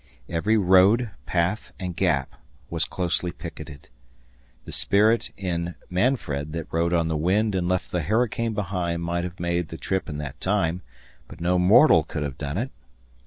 Every 0.27 0.57
road, 0.57 1.11
path, 1.27 1.73
and 1.79 1.95
gap 1.95 2.33
was 2.71 2.85
closely 2.85 3.31
picketed. 3.31 3.87
The 4.65 4.71
spirit 4.71 5.29
in 5.37 5.75
"Manfred" 5.91 6.53
that 6.53 6.73
rode 6.73 6.91
on 6.91 7.07
the 7.07 7.15
wind 7.15 7.53
and 7.53 7.69
left 7.69 7.91
the 7.91 8.01
hurricane 8.01 8.55
behind 8.55 9.03
might 9.03 9.25
have 9.25 9.39
made 9.39 9.67
the 9.67 9.77
trip 9.77 10.09
in 10.09 10.17
that 10.17 10.41
time, 10.41 10.81
but 11.27 11.39
no 11.39 11.59
mortal 11.59 12.01
could 12.03 12.23
have 12.23 12.39
done 12.39 12.57
it. 12.57 12.71